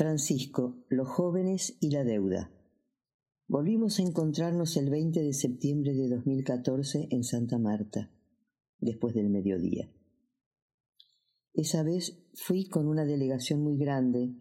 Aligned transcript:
Francisco, 0.00 0.78
los 0.88 1.06
jóvenes 1.08 1.76
y 1.78 1.90
la 1.90 2.04
deuda. 2.04 2.50
Volvimos 3.46 3.98
a 3.98 4.02
encontrarnos 4.02 4.78
el 4.78 4.88
20 4.88 5.20
de 5.20 5.34
septiembre 5.34 5.92
de 5.92 6.08
2014 6.08 7.08
en 7.10 7.22
Santa 7.22 7.58
Marta, 7.58 8.10
después 8.78 9.12
del 9.12 9.28
mediodía. 9.28 9.90
Esa 11.52 11.82
vez 11.82 12.18
fui 12.32 12.66
con 12.66 12.88
una 12.88 13.04
delegación 13.04 13.62
muy 13.62 13.76
grande, 13.76 14.32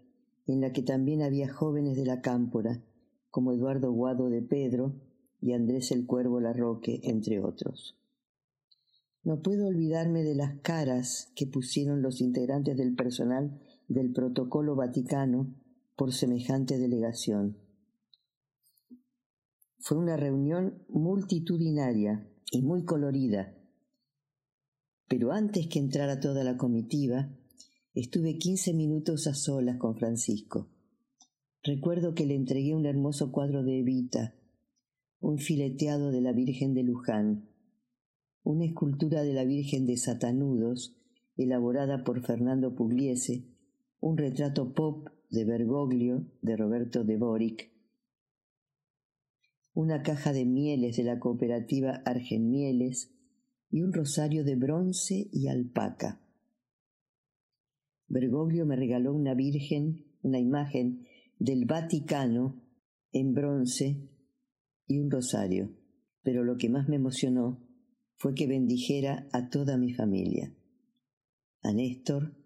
en 0.47 0.61
la 0.61 0.71
que 0.71 0.81
también 0.81 1.21
había 1.21 1.51
jóvenes 1.51 1.97
de 1.97 2.05
la 2.05 2.21
cámpora, 2.21 2.81
como 3.29 3.51
Eduardo 3.51 3.91
Guado 3.91 4.29
de 4.29 4.41
Pedro 4.41 4.95
y 5.41 5.51
Andrés 5.51 5.91
el 5.91 6.05
Cuervo 6.05 6.39
Larroque, 6.39 7.01
entre 7.03 7.41
otros. 7.41 7.97
No 9.23 9.41
puedo 9.41 9.67
olvidarme 9.67 10.23
de 10.23 10.35
las 10.35 10.57
caras 10.61 11.33
que 11.35 11.47
pusieron 11.47 12.01
los 12.01 12.21
integrantes 12.21 12.77
del 12.77 12.95
personal 12.95 13.59
del 13.89 14.13
protocolo 14.13 14.75
vaticano 14.75 15.53
por 15.95 16.13
semejante 16.13 16.77
delegación. 16.77 17.57
Fue 19.79 19.97
una 19.97 20.15
reunión 20.15 20.85
multitudinaria 20.87 22.31
y 22.51 22.61
muy 22.61 22.85
colorida, 22.85 23.55
pero 25.07 25.31
antes 25.31 25.67
que 25.67 25.79
entrara 25.79 26.19
toda 26.19 26.43
la 26.43 26.55
comitiva, 26.55 27.29
estuve 27.93 28.37
quince 28.37 28.73
minutos 28.73 29.25
a 29.25 29.33
solas 29.33 29.77
con 29.77 29.97
Francisco. 29.97 30.69
Recuerdo 31.63 32.13
que 32.13 32.25
le 32.25 32.35
entregué 32.35 32.75
un 32.75 32.85
hermoso 32.85 33.31
cuadro 33.31 33.63
de 33.63 33.79
Evita, 33.79 34.35
un 35.19 35.39
fileteado 35.39 36.11
de 36.11 36.21
la 36.21 36.31
Virgen 36.31 36.75
de 36.75 36.83
Luján, 36.83 37.49
una 38.43 38.65
escultura 38.65 39.23
de 39.23 39.33
la 39.33 39.45
Virgen 39.45 39.87
de 39.87 39.97
Satanudos, 39.97 40.95
elaborada 41.35 42.03
por 42.03 42.21
Fernando 42.21 42.75
Pugliese, 42.75 43.47
un 44.01 44.17
retrato 44.17 44.73
pop 44.73 45.07
de 45.29 45.45
Bergoglio 45.45 46.25
de 46.41 46.55
Roberto 46.55 47.03
de 47.03 47.17
Boric, 47.17 47.71
una 49.73 50.01
caja 50.01 50.33
de 50.33 50.45
mieles 50.45 50.97
de 50.97 51.03
la 51.03 51.19
cooperativa 51.19 52.01
Argenmieles 52.05 53.13
y 53.69 53.81
un 53.81 53.93
rosario 53.93 54.43
de 54.43 54.55
bronce 54.55 55.29
y 55.31 55.47
alpaca. 55.47 56.21
Bergoglio 58.07 58.65
me 58.65 58.75
regaló 58.75 59.13
una 59.13 59.35
virgen, 59.35 60.05
una 60.21 60.39
imagen 60.39 61.05
del 61.37 61.65
Vaticano 61.65 62.63
en 63.11 63.33
bronce 63.33 64.09
y 64.87 64.99
un 64.99 65.11
rosario, 65.11 65.75
pero 66.23 66.43
lo 66.43 66.57
que 66.57 66.69
más 66.69 66.89
me 66.89 66.95
emocionó 66.95 67.65
fue 68.15 68.33
que 68.33 68.47
bendijera 68.47 69.27
a 69.31 69.49
toda 69.49 69.77
mi 69.77 69.93
familia, 69.93 70.53
a 71.61 71.71
Néstor, 71.71 72.38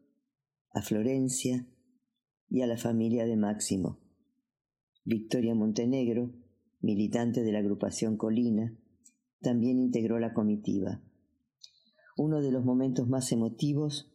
a 0.73 0.81
Florencia 0.81 1.67
y 2.49 2.61
a 2.61 2.67
la 2.67 2.77
familia 2.77 3.25
de 3.25 3.37
Máximo. 3.37 3.99
Victoria 5.05 5.55
Montenegro, 5.55 6.33
militante 6.81 7.43
de 7.43 7.51
la 7.51 7.59
agrupación 7.59 8.17
Colina, 8.17 8.75
también 9.41 9.79
integró 9.79 10.19
la 10.19 10.33
comitiva. 10.33 11.01
Uno 12.17 12.41
de 12.41 12.51
los 12.51 12.63
momentos 12.63 13.07
más 13.07 13.31
emotivos 13.31 14.11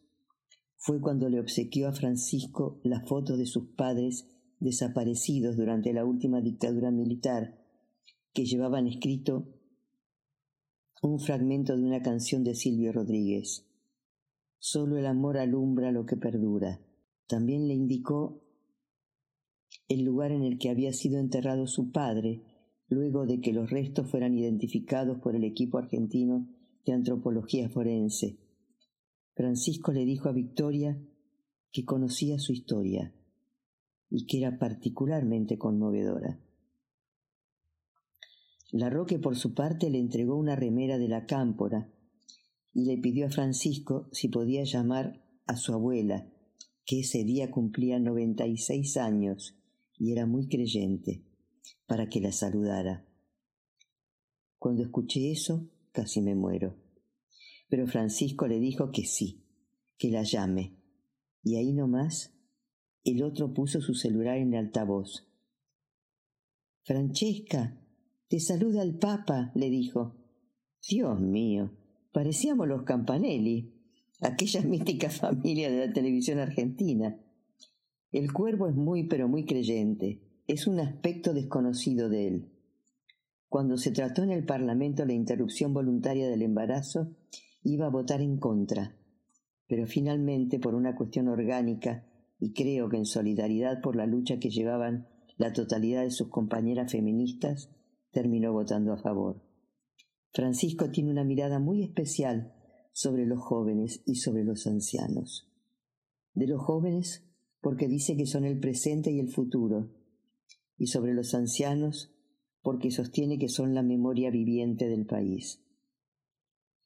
fue 0.75 1.01
cuando 1.01 1.29
le 1.29 1.39
obsequió 1.39 1.87
a 1.87 1.93
Francisco 1.93 2.79
la 2.83 3.01
foto 3.01 3.37
de 3.37 3.45
sus 3.45 3.69
padres 3.75 4.27
desaparecidos 4.59 5.57
durante 5.57 5.93
la 5.93 6.05
última 6.05 6.41
dictadura 6.41 6.91
militar, 6.91 7.57
que 8.33 8.45
llevaban 8.45 8.87
escrito 8.87 9.47
un 11.01 11.19
fragmento 11.19 11.77
de 11.77 11.83
una 11.83 12.01
canción 12.01 12.43
de 12.43 12.55
Silvio 12.55 12.91
Rodríguez. 12.91 13.68
Solo 14.59 14.97
el 14.97 15.05
amor 15.05 15.37
alumbra 15.37 15.91
lo 15.91 16.05
que 16.05 16.17
perdura. 16.17 16.81
También 17.27 17.67
le 17.67 17.73
indicó 17.73 18.43
el 19.87 20.03
lugar 20.03 20.31
en 20.31 20.43
el 20.43 20.59
que 20.59 20.69
había 20.69 20.91
sido 20.91 21.19
enterrado 21.19 21.65
su 21.65 21.91
padre, 21.91 22.43
luego 22.89 23.25
de 23.25 23.39
que 23.39 23.53
los 23.53 23.69
restos 23.69 24.09
fueran 24.11 24.35
identificados 24.35 25.19
por 25.19 25.35
el 25.35 25.45
equipo 25.45 25.77
argentino 25.77 26.49
de 26.85 26.93
antropología 26.93 27.69
forense. 27.69 28.37
Francisco 29.33 29.93
le 29.93 30.05
dijo 30.05 30.27
a 30.27 30.33
Victoria 30.33 31.01
que 31.71 31.85
conocía 31.85 32.37
su 32.39 32.51
historia 32.51 33.13
y 34.09 34.25
que 34.25 34.39
era 34.39 34.57
particularmente 34.59 35.57
conmovedora. 35.57 36.39
La 38.71 38.89
Roque, 38.89 39.19
por 39.19 39.35
su 39.35 39.53
parte, 39.53 39.89
le 39.89 39.99
entregó 39.99 40.35
una 40.35 40.55
remera 40.55 40.97
de 40.97 41.07
la 41.07 41.25
cámpora 41.25 41.89
y 42.73 42.85
le 42.85 42.97
pidió 42.97 43.27
a 43.27 43.31
Francisco 43.31 44.09
si 44.11 44.27
podía 44.27 44.63
llamar 44.63 45.23
a 45.45 45.55
su 45.55 45.73
abuela, 45.73 46.31
que 46.85 47.01
ese 47.01 47.23
día 47.23 47.51
cumplía 47.51 47.99
noventa 47.99 48.47
y 48.47 48.57
seis 48.57 48.97
años 48.97 49.55
y 49.97 50.11
era 50.11 50.25
muy 50.25 50.47
creyente, 50.47 51.25
para 51.85 52.07
que 52.07 52.21
la 52.21 52.31
saludara. 52.31 53.05
Cuando 54.57 54.83
escuché 54.83 55.31
eso, 55.31 55.69
casi 55.91 56.21
me 56.21 56.35
muero. 56.35 56.77
Pero 57.69 57.87
Francisco 57.87 58.47
le 58.47 58.59
dijo 58.59 58.91
que 58.91 59.05
sí, 59.05 59.45
que 59.97 60.09
la 60.09 60.23
llame. 60.23 60.77
Y 61.43 61.55
ahí 61.55 61.73
nomás, 61.73 62.33
el 63.03 63.23
otro 63.23 63.53
puso 63.53 63.81
su 63.81 63.93
celular 63.93 64.37
en 64.37 64.55
altavoz. 64.55 65.27
Francesca, 66.83 67.79
te 68.27 68.39
saluda 68.39 68.83
el 68.83 68.97
Papa, 68.97 69.51
le 69.55 69.69
dijo. 69.69 70.15
Dios 70.87 71.19
mío, 71.19 71.77
Parecíamos 72.11 72.67
los 72.67 72.83
Campanelli, 72.83 73.73
aquella 74.21 74.61
mítica 74.65 75.09
familia 75.09 75.69
de 75.69 75.87
la 75.87 75.93
televisión 75.93 76.39
argentina. 76.39 77.19
El 78.11 78.33
cuervo 78.33 78.67
es 78.67 78.75
muy 78.75 79.07
pero 79.07 79.27
muy 79.27 79.45
creyente, 79.45 80.21
es 80.47 80.65
un 80.65 80.79
aspecto 80.79 81.33
desconocido 81.33 82.09
de 82.09 82.27
él. 82.27 82.51
Cuando 83.47 83.77
se 83.77 83.91
trató 83.91 84.23
en 84.23 84.31
el 84.31 84.45
Parlamento 84.45 85.05
la 85.05 85.13
interrupción 85.13 85.73
voluntaria 85.73 86.27
del 86.27 86.41
embarazo, 86.41 87.15
iba 87.63 87.85
a 87.85 87.91
votar 87.91 88.21
en 88.21 88.37
contra, 88.37 88.95
pero 89.67 89.85
finalmente, 89.85 90.59
por 90.59 90.73
una 90.73 90.95
cuestión 90.95 91.27
orgánica, 91.27 92.05
y 92.39 92.53
creo 92.53 92.89
que 92.89 92.97
en 92.97 93.05
solidaridad 93.05 93.81
por 93.81 93.95
la 93.95 94.07
lucha 94.07 94.39
que 94.39 94.49
llevaban 94.49 95.07
la 95.37 95.53
totalidad 95.53 96.03
de 96.03 96.11
sus 96.11 96.29
compañeras 96.29 96.91
feministas, 96.91 97.69
terminó 98.11 98.53
votando 98.53 98.93
a 98.93 98.97
favor. 98.97 99.48
Francisco 100.31 100.91
tiene 100.91 101.11
una 101.11 101.23
mirada 101.23 101.59
muy 101.59 101.83
especial 101.83 102.53
sobre 102.91 103.25
los 103.25 103.39
jóvenes 103.39 104.01
y 104.05 104.15
sobre 104.15 104.43
los 104.43 104.67
ancianos. 104.67 105.49
De 106.33 106.47
los 106.47 106.61
jóvenes, 106.61 107.25
porque 107.61 107.87
dice 107.87 108.15
que 108.15 108.25
son 108.25 108.45
el 108.45 108.59
presente 108.59 109.11
y 109.11 109.19
el 109.19 109.29
futuro, 109.29 109.89
y 110.77 110.87
sobre 110.87 111.13
los 111.13 111.33
ancianos, 111.33 112.13
porque 112.61 112.91
sostiene 112.91 113.39
que 113.39 113.49
son 113.49 113.73
la 113.73 113.83
memoria 113.83 114.31
viviente 114.31 114.87
del 114.87 115.05
país. 115.05 115.61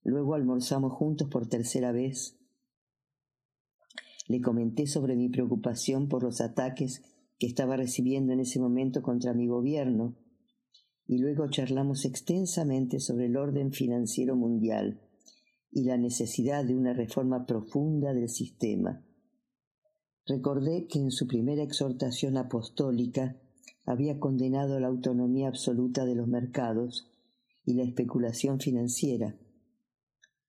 Luego 0.04 0.36
almorzamos 0.36 0.94
juntos 0.94 1.30
por 1.30 1.48
tercera 1.48 1.92
vez. 1.92 2.38
Le 4.28 4.42
comenté 4.42 4.88
sobre 4.88 5.16
mi 5.16 5.30
preocupación 5.30 6.08
por 6.08 6.24
los 6.24 6.42
ataques 6.42 7.02
que 7.40 7.48
estaba 7.48 7.76
recibiendo 7.76 8.34
en 8.34 8.40
ese 8.40 8.60
momento 8.60 9.02
contra 9.02 9.34
mi 9.34 9.48
gobierno, 9.48 10.16
y 11.08 11.18
luego 11.18 11.50
charlamos 11.50 12.06
extensamente 12.06 13.00
sobre 13.00 13.26
el 13.26 13.38
orden 13.38 13.72
financiero 13.72 14.36
mundial 14.36 15.02
y 15.72 15.84
la 15.84 15.98
necesidad 15.98 16.64
de 16.66 16.76
una 16.76 16.94
reforma 16.94 17.46
profunda 17.46 18.14
del 18.14 18.30
sistema. 18.30 19.04
Recordé 20.26 20.88
que 20.88 21.00
en 21.00 21.12
su 21.12 21.28
primera 21.28 21.64
exhortación 21.64 22.38
apostólica 22.38 23.38
había 23.86 24.20
condenado 24.20 24.80
la 24.80 24.88
autonomía 24.88 25.50
absoluta 25.50 26.06
de 26.06 26.16
los 26.16 26.28
mercados 26.28 27.12
y 27.66 27.74
la 27.74 27.84
especulación 27.84 28.60
financiera. 28.60 29.38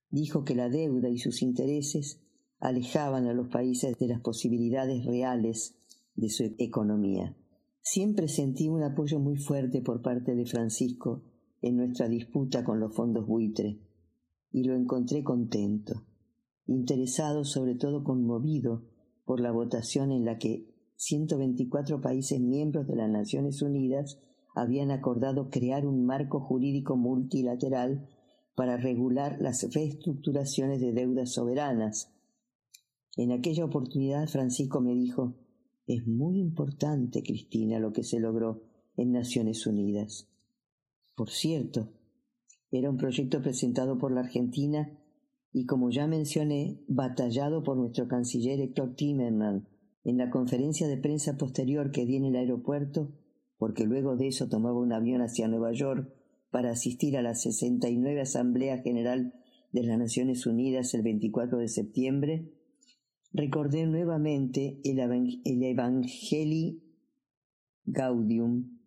Dijo 0.09 0.45
que 0.45 0.55
la 0.55 0.69
deuda 0.69 1.09
y 1.09 1.17
sus 1.17 1.41
intereses 1.41 2.21
alejaban 2.59 3.27
a 3.27 3.33
los 3.33 3.49
países 3.49 3.97
de 3.97 4.07
las 4.07 4.21
posibilidades 4.21 5.05
reales 5.05 5.75
de 6.15 6.29
su 6.29 6.43
economía. 6.57 7.35
Siempre 7.87 8.27
sentí 8.27 8.67
un 8.67 8.81
apoyo 8.81 9.19
muy 9.19 9.37
fuerte 9.37 9.79
por 9.83 10.01
parte 10.01 10.33
de 10.33 10.47
Francisco 10.47 11.21
en 11.61 11.77
nuestra 11.77 12.09
disputa 12.09 12.63
con 12.63 12.79
los 12.79 12.95
fondos 12.95 13.27
buitre, 13.27 13.79
y 14.51 14.63
lo 14.63 14.75
encontré 14.75 15.23
contento, 15.23 16.03
interesado, 16.65 17.45
sobre 17.45 17.75
todo 17.75 18.03
conmovido 18.03 18.87
por 19.23 19.39
la 19.39 19.51
votación 19.51 20.11
en 20.11 20.25
la 20.25 20.39
que 20.39 20.65
124 20.95 22.01
países 22.01 22.41
miembros 22.41 22.87
de 22.87 22.95
las 22.95 23.09
Naciones 23.09 23.61
Unidas 23.61 24.19
habían 24.55 24.89
acordado 24.89 25.51
crear 25.51 25.85
un 25.85 26.07
marco 26.07 26.39
jurídico 26.39 26.97
multilateral 26.97 28.09
para 28.55 28.77
regular 28.77 29.37
las 29.39 29.71
reestructuraciones 29.71 30.81
de 30.81 30.91
deudas 30.91 31.33
soberanas. 31.33 32.11
En 33.15 33.31
aquella 33.31 33.63
oportunidad 33.63 34.27
Francisco 34.27 34.81
me 34.81 34.95
dijo, 34.95 35.35
es 35.87 36.07
muy 36.07 36.39
importante, 36.39 37.21
Cristina, 37.21 37.79
lo 37.79 37.93
que 37.93 38.03
se 38.03 38.19
logró 38.19 38.63
en 38.97 39.11
Naciones 39.11 39.67
Unidas. 39.67 40.27
Por 41.15 41.29
cierto, 41.29 41.93
era 42.71 42.89
un 42.89 42.97
proyecto 42.97 43.41
presentado 43.41 43.97
por 43.97 44.11
la 44.11 44.21
Argentina 44.21 44.99
y, 45.53 45.65
como 45.65 45.89
ya 45.91 46.07
mencioné, 46.07 46.83
batallado 46.87 47.63
por 47.63 47.77
nuestro 47.77 48.07
canciller 48.07 48.59
Héctor 48.59 48.95
Timerman, 48.95 49.67
en 50.03 50.17
la 50.17 50.29
conferencia 50.29 50.87
de 50.87 50.97
prensa 50.97 51.37
posterior 51.37 51.91
que 51.91 52.05
di 52.05 52.17
en 52.17 52.25
el 52.25 52.35
aeropuerto, 52.35 53.15
porque 53.57 53.85
luego 53.85 54.17
de 54.17 54.27
eso 54.27 54.49
tomaba 54.49 54.79
un 54.79 54.91
avión 54.91 55.21
hacia 55.21 55.47
Nueva 55.47 55.71
York 55.71 56.13
para 56.51 56.71
asistir 56.71 57.17
a 57.17 57.21
la 57.21 57.35
69 57.35 58.21
Asamblea 58.21 58.77
General 58.79 59.33
de 59.71 59.83
las 59.83 59.97
Naciones 59.97 60.45
Unidas 60.45 60.93
el 60.93 61.01
24 61.01 61.57
de 61.57 61.67
septiembre, 61.67 62.51
recordé 63.35 63.85
nuevamente 63.85 64.79
el, 64.85 64.99
el 65.43 65.63
Evangelii 65.63 66.81
Gaudium, 67.83 68.79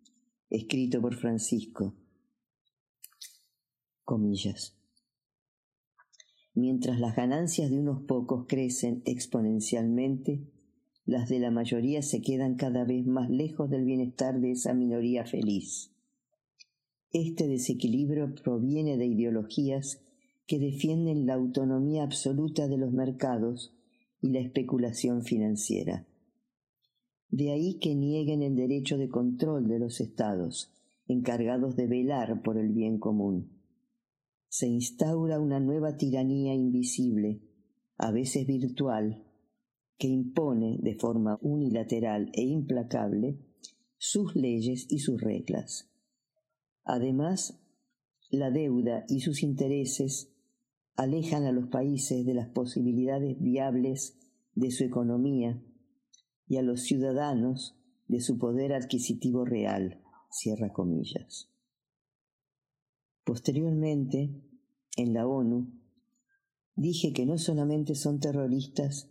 escrito 0.49 0.99
por 1.01 1.15
Francisco. 1.15 1.95
Comillas. 4.03 4.75
Mientras 6.55 6.99
las 6.99 7.15
ganancias 7.15 7.69
de 7.69 7.79
unos 7.79 8.01
pocos 8.07 8.47
crecen 8.47 9.03
exponencialmente, 9.05 10.41
las 11.05 11.29
de 11.29 11.39
la 11.39 11.51
mayoría 11.51 12.01
se 12.01 12.21
quedan 12.21 12.55
cada 12.55 12.85
vez 12.85 13.05
más 13.05 13.29
lejos 13.29 13.69
del 13.69 13.85
bienestar 13.85 14.41
de 14.41 14.51
esa 14.51 14.73
minoría 14.73 15.25
feliz. 15.25 15.93
Este 17.11 17.47
desequilibrio 17.47 18.33
proviene 18.43 18.97
de 18.97 19.05
ideologías 19.05 20.01
que 20.47 20.57
defienden 20.57 21.27
la 21.27 21.35
autonomía 21.35 22.01
absoluta 22.01 22.67
de 22.67 22.77
los 22.77 22.91
mercados 22.91 23.78
y 24.21 24.31
la 24.31 24.39
especulación 24.39 25.23
financiera. 25.23 26.07
De 27.29 27.51
ahí 27.51 27.77
que 27.79 27.95
nieguen 27.95 28.41
el 28.41 28.55
derecho 28.55 28.97
de 28.97 29.09
control 29.09 29.67
de 29.67 29.79
los 29.79 30.01
estados, 30.01 30.73
encargados 31.07 31.75
de 31.75 31.87
velar 31.87 32.41
por 32.41 32.57
el 32.57 32.69
bien 32.69 32.99
común. 32.99 33.61
Se 34.47 34.67
instaura 34.67 35.39
una 35.39 35.59
nueva 35.59 35.95
tiranía 35.95 36.53
invisible, 36.53 37.41
a 37.97 38.11
veces 38.11 38.47
virtual, 38.47 39.25
que 39.97 40.07
impone 40.07 40.79
de 40.81 40.95
forma 40.95 41.37
unilateral 41.41 42.31
e 42.33 42.43
implacable 42.43 43.37
sus 43.97 44.35
leyes 44.35 44.87
y 44.89 44.99
sus 44.99 45.21
reglas. 45.21 45.91
Además, 46.83 47.61
la 48.31 48.49
deuda 48.49 49.05
y 49.07 49.19
sus 49.19 49.43
intereses 49.43 50.31
alejan 50.99 51.45
a 51.45 51.53
los 51.53 51.69
países 51.69 52.25
de 52.25 52.33
las 52.33 52.49
posibilidades 52.49 53.39
viables 53.39 54.17
de 54.53 54.69
su 54.69 54.83
economía 54.83 55.63
y 56.45 56.57
a 56.57 56.61
los 56.61 56.81
ciudadanos 56.81 57.79
de 58.09 58.19
su 58.19 58.37
poder 58.37 58.73
adquisitivo 58.73 59.45
real. 59.45 60.03
Cierra 60.29 60.73
comillas. 60.73 61.49
Posteriormente, 63.23 64.43
en 64.97 65.13
la 65.13 65.25
ONU, 65.25 65.71
dije 66.75 67.13
que 67.13 67.25
no 67.25 67.37
solamente 67.37 67.95
son 67.95 68.19
terroristas 68.19 69.09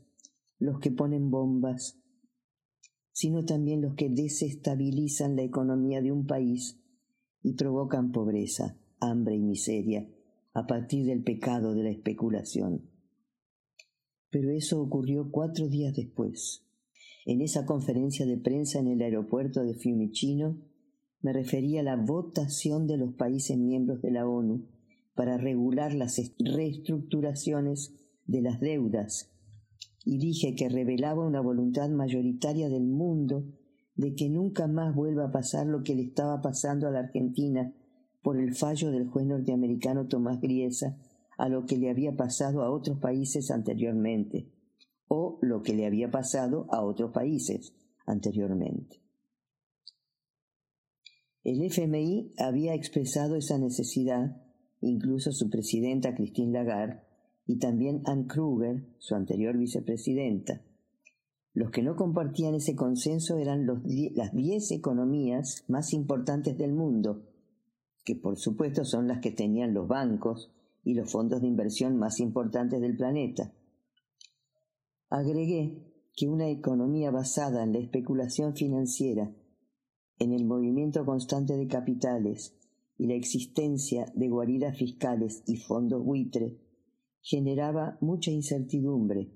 los 0.58 0.81
que 0.81 0.91
ponen 0.91 1.31
bombas, 1.31 1.99
sino 3.12 3.46
también 3.46 3.81
los 3.81 3.94
que 3.94 4.11
desestabilizan 4.11 5.37
la 5.37 5.43
economía 5.43 6.02
de 6.02 6.12
un 6.12 6.26
país 6.26 6.79
y 7.43 7.55
provocan 7.55 8.12
pobreza, 8.12 8.79
hambre 9.01 9.36
y 9.36 9.43
miseria 9.43 10.06
a 10.58 10.67
partir 10.67 11.06
del 11.06 11.22
pecado 11.22 11.74
de 11.74 11.84
la 11.84 11.91
especulación. 11.91 12.91
Pero 14.31 14.50
eso 14.50 14.81
ocurrió 14.81 15.31
cuatro 15.31 15.69
días 15.69 15.94
después. 15.94 16.67
En 17.24 17.41
esa 17.41 17.65
conferencia 17.65 18.27
de 18.27 18.38
prensa 18.38 18.79
en 18.79 18.88
el 18.88 19.00
aeropuerto 19.03 19.62
de 19.62 19.74
Fiumicino, 19.74 20.58
me 21.20 21.32
refería 21.32 21.81
a 21.81 21.84
la 21.84 21.96
votación 21.96 22.86
de 22.86 22.96
los 22.96 23.15
países 23.15 23.56
miembros 23.56 24.03
de 24.03 24.10
la 24.10 24.27
ONU 24.27 24.69
para 25.15 25.36
regular 25.36 25.94
las 25.94 26.20
reestructuraciones 26.38 27.94
de 28.27 28.43
las 28.43 28.60
deudas 28.60 29.32
y 30.05 30.19
dije 30.19 30.55
que 30.55 30.69
revelaba 30.69 31.27
una 31.27 31.41
voluntad 31.41 31.88
mayoritaria 31.91 32.69
del 32.69 32.86
mundo 32.86 33.44
de 33.94 34.15
que 34.15 34.29
nunca 34.29 34.67
más 34.67 34.94
vuelva 34.94 35.27
a 35.27 35.32
pasar 35.32 35.67
lo 35.67 35.82
que 35.82 35.94
le 35.94 36.03
estaba 36.03 36.41
pasando 36.41 36.86
a 36.88 36.91
la 36.91 37.00
Argentina 37.00 37.74
por 38.22 38.39
el 38.39 38.55
fallo 38.55 38.91
del 38.91 39.08
juez 39.08 39.27
norteamericano 39.27 40.06
Tomás 40.06 40.41
Griesa 40.41 40.98
a 41.37 41.48
lo 41.48 41.67
que 41.67 41.79
le 41.79 41.91
había 41.91 42.17
pasado 42.17 42.63
a 42.63 42.70
otros 42.70 42.98
países 42.98 43.51
anteriormente, 43.51 44.51
o 45.06 45.39
lo 45.41 45.63
que 45.63 45.75
le 45.75 45.87
había 45.87 46.10
pasado 46.10 46.67
a 46.70 46.84
otros 46.84 47.13
países 47.13 47.75
anteriormente. 48.06 49.01
El 51.44 51.63
FMI 51.63 52.32
había 52.39 52.75
expresado 52.75 53.37
esa 53.37 53.56
necesidad, 53.56 54.43
incluso 54.81 55.32
su 55.32 55.48
presidenta 55.48 56.15
Christine 56.15 56.53
Lagarde, 56.53 57.03
y 57.46 57.58
también 57.58 58.03
Ann 58.05 58.25
Kruger, 58.25 58.84
su 58.98 59.15
anterior 59.15 59.56
vicepresidenta. 59.56 60.63
Los 61.55 61.70
que 61.70 61.82
no 61.82 61.96
compartían 61.96 62.55
ese 62.55 62.77
consenso 62.77 63.39
eran 63.39 63.67
las 63.67 64.34
diez 64.34 64.70
economías 64.70 65.65
más 65.69 65.94
importantes 65.94 66.58
del 66.58 66.75
mundo, 66.75 67.28
que 68.08 68.17
por 68.17 68.38
supuesto 68.38 68.86
son 68.86 69.06
las 69.06 69.20
que 69.20 69.32
tenían 69.32 69.74
los 69.74 69.86
bancos 69.86 70.50
y 70.82 70.94
los 70.94 71.12
fondos 71.12 71.43
de 71.43 71.46
inversión 71.46 71.98
más 71.98 72.20
importantes 72.20 72.81
del 72.81 72.96
planeta. 72.96 73.53
Agregué 75.10 75.93
que 76.17 76.27
una 76.27 76.48
economía 76.48 77.10
basada 77.10 77.62
en 77.62 77.74
la 77.74 77.81
especulación 77.81 78.56
financiera, 78.56 79.31
en 80.19 80.32
el 80.32 80.46
movimiento 80.46 81.05
constante 81.05 81.58
de 81.58 81.67
capitales 81.69 82.56
y 82.96 83.08
la 83.08 83.15
existencia 83.15 84.10
de 84.15 84.29
guaridas 84.31 84.79
fiscales 84.79 85.43
y 85.46 85.58
fondos 85.58 86.03
buitre 86.03 86.56
generaba 87.20 87.98
mucha 88.00 88.31
incertidumbre, 88.31 89.34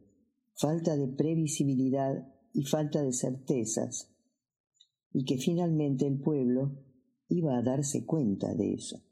falta 0.55 0.97
de 0.97 1.09
previsibilidad 1.09 2.27
y 2.55 2.63
falta 2.63 3.03
de 3.03 3.13
certezas. 3.13 4.09
y 5.13 5.27
que 5.27 5.37
finalmente 5.37 6.07
el 6.07 6.19
pueblo 6.19 6.92
iba 7.33 7.57
a 7.57 7.63
darse 7.63 8.05
cuenta 8.05 8.55
de 8.55 8.75
eso. 8.75 9.03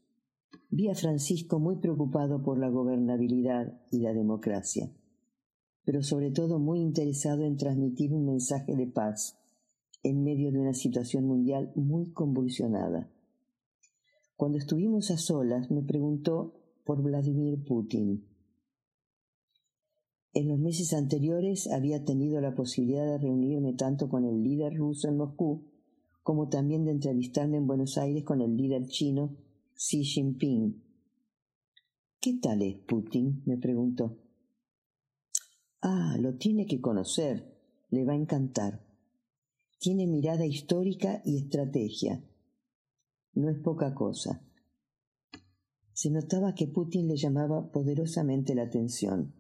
Vi 0.68 0.88
a 0.88 0.94
Francisco 0.94 1.58
muy 1.58 1.76
preocupado 1.76 2.42
por 2.42 2.58
la 2.58 2.68
gobernabilidad 2.68 3.80
y 3.90 4.00
la 4.00 4.12
democracia, 4.12 4.92
pero 5.84 6.02
sobre 6.02 6.30
todo 6.30 6.58
muy 6.58 6.80
interesado 6.80 7.44
en 7.44 7.56
transmitir 7.56 8.12
un 8.12 8.26
mensaje 8.26 8.76
de 8.76 8.86
paz 8.86 9.36
en 10.02 10.22
medio 10.22 10.52
de 10.52 10.60
una 10.60 10.74
situación 10.74 11.26
mundial 11.26 11.72
muy 11.74 12.12
convulsionada. 12.12 13.10
Cuando 14.36 14.58
estuvimos 14.58 15.10
a 15.10 15.16
solas 15.16 15.70
me 15.70 15.82
preguntó 15.82 16.54
por 16.84 17.02
Vladimir 17.02 17.64
Putin. 17.64 18.26
En 20.32 20.48
los 20.48 20.58
meses 20.58 20.92
anteriores 20.92 21.68
había 21.72 22.04
tenido 22.04 22.40
la 22.40 22.54
posibilidad 22.54 23.04
de 23.06 23.18
reunirme 23.18 23.72
tanto 23.72 24.08
con 24.08 24.24
el 24.24 24.42
líder 24.42 24.74
ruso 24.74 25.08
en 25.08 25.16
Moscú 25.16 25.69
como 26.22 26.48
también 26.48 26.84
de 26.84 26.92
entrevistarme 26.92 27.56
en 27.56 27.66
Buenos 27.66 27.96
Aires 27.98 28.24
con 28.24 28.40
el 28.40 28.56
líder 28.56 28.86
chino 28.86 29.36
Xi 29.74 30.04
Jinping. 30.04 30.82
¿Qué 32.20 32.38
tal 32.40 32.62
es 32.62 32.76
Putin? 32.76 33.42
me 33.46 33.56
preguntó. 33.56 34.18
Ah, 35.80 36.16
lo 36.20 36.36
tiene 36.36 36.66
que 36.66 36.80
conocer, 36.80 37.56
le 37.88 38.04
va 38.04 38.12
a 38.12 38.16
encantar. 38.16 38.84
Tiene 39.78 40.06
mirada 40.06 40.44
histórica 40.44 41.22
y 41.24 41.38
estrategia. 41.38 42.22
No 43.32 43.48
es 43.48 43.58
poca 43.60 43.94
cosa. 43.94 44.44
Se 45.94 46.10
notaba 46.10 46.54
que 46.54 46.66
Putin 46.66 47.08
le 47.08 47.16
llamaba 47.16 47.70
poderosamente 47.70 48.54
la 48.54 48.64
atención. 48.64 49.34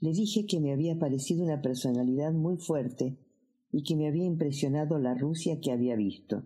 Le 0.00 0.12
dije 0.12 0.44
que 0.46 0.60
me 0.60 0.72
había 0.72 0.98
parecido 0.98 1.42
una 1.42 1.62
personalidad 1.62 2.32
muy 2.32 2.58
fuerte 2.58 3.18
y 3.70 3.82
que 3.82 3.96
me 3.96 4.08
había 4.08 4.24
impresionado 4.24 4.98
la 4.98 5.14
Rusia 5.14 5.60
que 5.60 5.72
había 5.72 5.96
visto. 5.96 6.44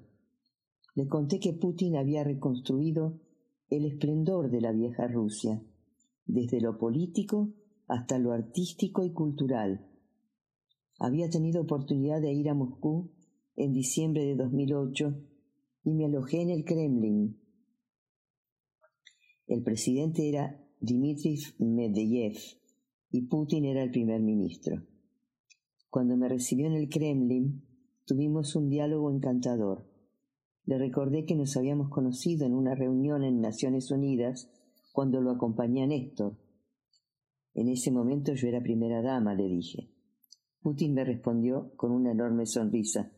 Le 0.94 1.06
conté 1.06 1.38
que 1.38 1.52
Putin 1.52 1.96
había 1.96 2.24
reconstruido 2.24 3.20
el 3.68 3.84
esplendor 3.84 4.50
de 4.50 4.60
la 4.60 4.72
vieja 4.72 5.06
Rusia, 5.06 5.62
desde 6.26 6.60
lo 6.60 6.78
político 6.78 7.52
hasta 7.86 8.18
lo 8.18 8.32
artístico 8.32 9.04
y 9.04 9.12
cultural. 9.12 9.86
Había 10.98 11.30
tenido 11.30 11.62
oportunidad 11.62 12.20
de 12.20 12.32
ir 12.32 12.48
a 12.48 12.54
Moscú 12.54 13.12
en 13.56 13.72
diciembre 13.72 14.24
de 14.24 14.36
2008 14.36 15.14
y 15.84 15.94
me 15.94 16.06
alojé 16.06 16.42
en 16.42 16.50
el 16.50 16.64
Kremlin. 16.64 17.40
El 19.46 19.62
presidente 19.62 20.28
era 20.28 20.62
Dmitry 20.80 21.38
Medvedev 21.58 22.36
y 23.10 23.22
Putin 23.22 23.64
era 23.64 23.82
el 23.82 23.90
primer 23.90 24.20
ministro. 24.20 24.82
Cuando 25.90 26.16
me 26.16 26.28
recibió 26.28 26.68
en 26.68 26.74
el 26.74 26.88
Kremlin, 26.88 27.64
tuvimos 28.06 28.54
un 28.54 28.68
diálogo 28.68 29.10
encantador. 29.10 29.86
Le 30.64 30.78
recordé 30.78 31.24
que 31.24 31.34
nos 31.34 31.56
habíamos 31.56 31.90
conocido 31.90 32.46
en 32.46 32.54
una 32.54 32.76
reunión 32.76 33.24
en 33.24 33.40
Naciones 33.40 33.90
Unidas 33.90 34.48
cuando 34.92 35.20
lo 35.20 35.32
acompañé 35.32 35.82
a 35.82 35.88
Néstor. 35.88 36.38
En 37.54 37.68
ese 37.68 37.90
momento 37.90 38.34
yo 38.34 38.46
era 38.46 38.62
primera 38.62 39.02
dama, 39.02 39.34
le 39.34 39.48
dije. 39.48 39.90
Putin 40.60 40.94
me 40.94 41.04
respondió 41.04 41.72
con 41.74 41.90
una 41.90 42.12
enorme 42.12 42.46
sonrisa. 42.46 43.10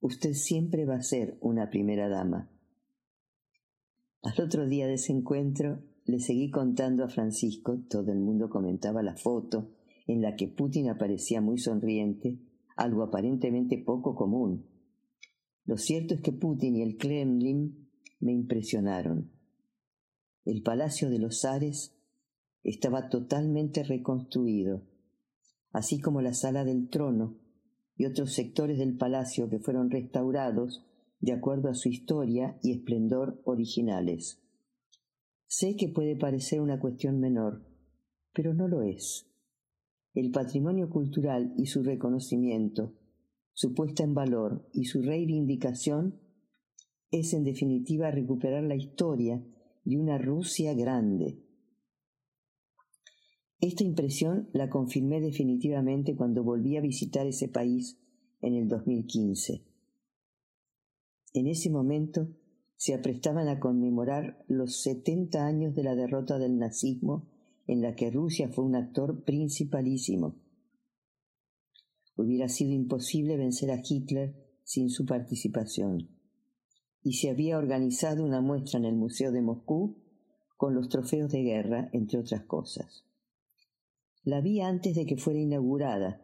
Usted 0.00 0.34
siempre 0.34 0.84
va 0.84 0.96
a 0.96 1.02
ser 1.02 1.36
una 1.40 1.68
primera 1.68 2.08
dama. 2.08 2.48
Al 4.22 4.40
otro 4.40 4.68
día 4.68 4.86
de 4.86 4.94
ese 4.94 5.12
encuentro 5.12 5.82
le 6.04 6.20
seguí 6.20 6.50
contando 6.50 7.02
a 7.02 7.08
Francisco, 7.08 7.80
todo 7.88 8.12
el 8.12 8.20
mundo 8.20 8.48
comentaba 8.50 9.02
la 9.02 9.16
foto, 9.16 9.70
en 10.06 10.20
la 10.20 10.36
que 10.36 10.48
Putin 10.48 10.88
aparecía 10.88 11.40
muy 11.40 11.58
sonriente, 11.58 12.38
algo 12.76 13.02
aparentemente 13.02 13.78
poco 13.78 14.14
común. 14.14 14.66
Lo 15.64 15.76
cierto 15.78 16.14
es 16.14 16.20
que 16.20 16.32
Putin 16.32 16.76
y 16.76 16.82
el 16.82 16.96
Kremlin 16.96 17.88
me 18.20 18.32
impresionaron. 18.32 19.32
El 20.44 20.62
Palacio 20.62 21.08
de 21.08 21.18
los 21.18 21.40
Zares 21.40 21.96
estaba 22.62 23.08
totalmente 23.08 23.82
reconstruido, 23.82 24.86
así 25.70 26.00
como 26.00 26.20
la 26.20 26.34
Sala 26.34 26.64
del 26.64 26.88
Trono 26.88 27.38
y 27.96 28.06
otros 28.06 28.32
sectores 28.34 28.78
del 28.78 28.96
palacio 28.96 29.48
que 29.48 29.58
fueron 29.58 29.90
restaurados 29.90 30.84
de 31.20 31.32
acuerdo 31.32 31.70
a 31.70 31.74
su 31.74 31.88
historia 31.88 32.58
y 32.62 32.72
esplendor 32.72 33.40
originales. 33.44 34.42
Sé 35.46 35.76
que 35.76 35.88
puede 35.88 36.16
parecer 36.16 36.60
una 36.60 36.80
cuestión 36.80 37.20
menor, 37.20 37.64
pero 38.32 38.52
no 38.52 38.68
lo 38.68 38.82
es 38.82 39.30
el 40.14 40.30
patrimonio 40.30 40.88
cultural 40.88 41.52
y 41.56 41.66
su 41.66 41.82
reconocimiento, 41.82 42.94
su 43.52 43.74
puesta 43.74 44.04
en 44.04 44.14
valor 44.14 44.68
y 44.72 44.84
su 44.84 45.02
reivindicación 45.02 46.20
es 47.10 47.34
en 47.34 47.44
definitiva 47.44 48.10
recuperar 48.10 48.64
la 48.64 48.76
historia 48.76 49.44
de 49.84 49.98
una 49.98 50.18
Rusia 50.18 50.74
grande. 50.74 51.40
Esta 53.60 53.84
impresión 53.84 54.48
la 54.52 54.68
confirmé 54.68 55.20
definitivamente 55.20 56.16
cuando 56.16 56.44
volví 56.44 56.76
a 56.76 56.80
visitar 56.80 57.26
ese 57.26 57.48
país 57.48 57.98
en 58.40 58.54
el 58.54 58.68
2015. 58.68 59.64
En 61.34 61.46
ese 61.46 61.70
momento 61.70 62.28
se 62.76 62.94
aprestaban 62.94 63.48
a 63.48 63.60
conmemorar 63.60 64.44
los 64.48 64.82
70 64.82 65.46
años 65.46 65.74
de 65.74 65.82
la 65.82 65.94
derrota 65.94 66.38
del 66.38 66.58
nazismo 66.58 67.33
en 67.66 67.82
la 67.82 67.94
que 67.94 68.10
Rusia 68.10 68.48
fue 68.48 68.64
un 68.64 68.76
actor 68.76 69.24
principalísimo. 69.24 70.36
Hubiera 72.16 72.48
sido 72.48 72.72
imposible 72.72 73.36
vencer 73.36 73.70
a 73.70 73.80
Hitler 73.82 74.34
sin 74.62 74.90
su 74.90 75.04
participación. 75.04 76.10
Y 77.02 77.14
se 77.14 77.30
había 77.30 77.58
organizado 77.58 78.24
una 78.24 78.40
muestra 78.40 78.78
en 78.78 78.86
el 78.86 78.96
Museo 78.96 79.32
de 79.32 79.42
Moscú 79.42 80.02
con 80.56 80.74
los 80.74 80.88
trofeos 80.88 81.30
de 81.30 81.42
guerra, 81.42 81.90
entre 81.92 82.18
otras 82.18 82.44
cosas. 82.44 83.04
La 84.22 84.40
vi 84.40 84.60
antes 84.60 84.94
de 84.94 85.04
que 85.04 85.16
fuera 85.16 85.38
inaugurada. 85.38 86.22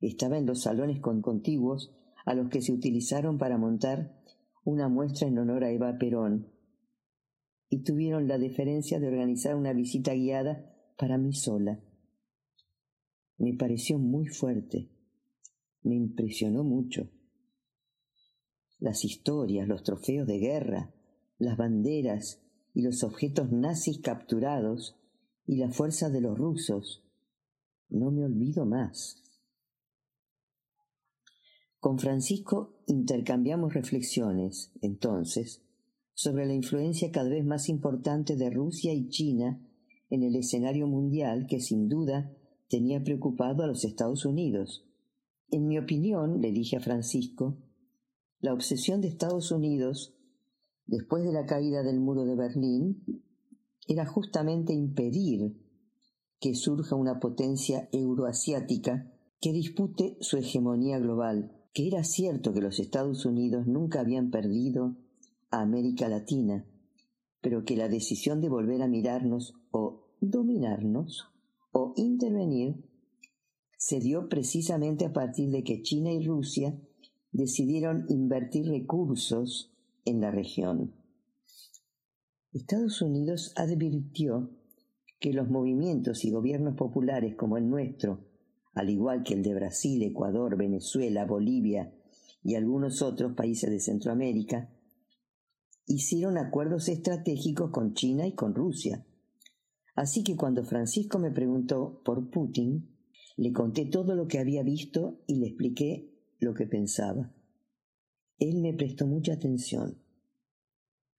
Estaba 0.00 0.38
en 0.38 0.46
los 0.46 0.62
salones 0.62 1.00
con 1.00 1.20
contiguos 1.20 1.92
a 2.24 2.34
los 2.34 2.48
que 2.48 2.62
se 2.62 2.72
utilizaron 2.72 3.36
para 3.36 3.58
montar 3.58 4.16
una 4.64 4.88
muestra 4.88 5.28
en 5.28 5.38
honor 5.38 5.64
a 5.64 5.70
Eva 5.70 5.98
Perón, 5.98 6.48
y 7.70 7.84
tuvieron 7.84 8.26
la 8.26 8.36
deferencia 8.36 8.98
de 8.98 9.06
organizar 9.06 9.54
una 9.54 9.72
visita 9.72 10.12
guiada 10.12 10.74
para 10.98 11.16
mí 11.16 11.32
sola. 11.32 11.80
Me 13.38 13.54
pareció 13.54 13.98
muy 13.98 14.26
fuerte, 14.26 14.90
me 15.82 15.94
impresionó 15.94 16.64
mucho. 16.64 17.08
Las 18.80 19.04
historias, 19.04 19.68
los 19.68 19.84
trofeos 19.84 20.26
de 20.26 20.38
guerra, 20.38 20.92
las 21.38 21.56
banderas 21.56 22.42
y 22.74 22.82
los 22.82 23.04
objetos 23.04 23.52
nazis 23.52 24.00
capturados 24.00 24.96
y 25.46 25.56
la 25.56 25.70
fuerza 25.70 26.10
de 26.10 26.20
los 26.20 26.36
rusos. 26.36 27.04
No 27.88 28.10
me 28.10 28.24
olvido 28.24 28.66
más. 28.66 29.22
Con 31.78 31.98
Francisco 31.98 32.82
intercambiamos 32.86 33.74
reflexiones, 33.74 34.72
entonces, 34.82 35.62
sobre 36.20 36.44
la 36.44 36.52
influencia 36.52 37.10
cada 37.10 37.30
vez 37.30 37.46
más 37.46 37.70
importante 37.70 38.36
de 38.36 38.50
Rusia 38.50 38.92
y 38.92 39.08
China 39.08 39.58
en 40.10 40.22
el 40.22 40.36
escenario 40.36 40.86
mundial 40.86 41.46
que 41.48 41.60
sin 41.60 41.88
duda 41.88 42.30
tenía 42.68 43.02
preocupado 43.02 43.62
a 43.62 43.66
los 43.66 43.86
Estados 43.86 44.26
Unidos. 44.26 44.86
En 45.48 45.66
mi 45.66 45.78
opinión, 45.78 46.42
le 46.42 46.52
dije 46.52 46.76
a 46.76 46.80
Francisco, 46.80 47.56
la 48.38 48.52
obsesión 48.52 49.00
de 49.00 49.08
Estados 49.08 49.50
Unidos, 49.50 50.14
después 50.84 51.24
de 51.24 51.32
la 51.32 51.46
caída 51.46 51.82
del 51.82 52.00
muro 52.00 52.26
de 52.26 52.36
Berlín, 52.36 53.02
era 53.88 54.04
justamente 54.04 54.74
impedir 54.74 55.56
que 56.38 56.54
surja 56.54 56.96
una 56.96 57.18
potencia 57.18 57.88
euroasiática 57.92 59.10
que 59.40 59.54
dispute 59.54 60.18
su 60.20 60.36
hegemonía 60.36 60.98
global, 60.98 61.50
que 61.72 61.88
era 61.88 62.04
cierto 62.04 62.52
que 62.52 62.60
los 62.60 62.78
Estados 62.78 63.24
Unidos 63.24 63.66
nunca 63.66 64.00
habían 64.00 64.30
perdido 64.30 64.98
a 65.50 65.60
América 65.60 66.08
Latina, 66.08 66.66
pero 67.40 67.64
que 67.64 67.76
la 67.76 67.88
decisión 67.88 68.40
de 68.40 68.48
volver 68.48 68.82
a 68.82 68.88
mirarnos 68.88 69.54
o 69.70 70.08
dominarnos 70.20 71.28
o 71.72 71.94
intervenir 71.96 72.84
se 73.76 73.98
dio 73.98 74.28
precisamente 74.28 75.06
a 75.06 75.12
partir 75.12 75.50
de 75.50 75.64
que 75.64 75.82
China 75.82 76.12
y 76.12 76.24
Rusia 76.24 76.78
decidieron 77.32 78.04
invertir 78.08 78.66
recursos 78.66 79.72
en 80.04 80.20
la 80.20 80.30
región. 80.30 80.94
Estados 82.52 83.00
Unidos 83.00 83.52
advirtió 83.56 84.50
que 85.20 85.32
los 85.32 85.48
movimientos 85.48 86.24
y 86.24 86.30
gobiernos 86.30 86.74
populares 86.76 87.36
como 87.36 87.56
el 87.56 87.68
nuestro, 87.68 88.26
al 88.74 88.90
igual 88.90 89.22
que 89.22 89.34
el 89.34 89.42
de 89.42 89.54
Brasil, 89.54 90.02
Ecuador, 90.02 90.56
Venezuela, 90.56 91.24
Bolivia 91.24 91.94
y 92.42 92.54
algunos 92.54 93.02
otros 93.02 93.34
países 93.34 93.70
de 93.70 93.80
Centroamérica, 93.80 94.70
hicieron 95.94 96.38
acuerdos 96.38 96.88
estratégicos 96.88 97.70
con 97.70 97.94
China 97.94 98.26
y 98.26 98.34
con 98.34 98.54
Rusia. 98.54 99.04
Así 99.94 100.22
que 100.22 100.36
cuando 100.36 100.64
Francisco 100.64 101.18
me 101.18 101.30
preguntó 101.30 102.00
por 102.04 102.30
Putin, 102.30 102.96
le 103.36 103.52
conté 103.52 103.86
todo 103.86 104.14
lo 104.14 104.28
que 104.28 104.38
había 104.38 104.62
visto 104.62 105.20
y 105.26 105.36
le 105.40 105.48
expliqué 105.48 106.14
lo 106.38 106.54
que 106.54 106.66
pensaba. 106.66 107.34
Él 108.38 108.60
me 108.60 108.72
prestó 108.72 109.06
mucha 109.06 109.34
atención. 109.34 109.98